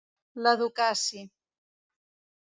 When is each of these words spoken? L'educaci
L'educaci 0.43 1.21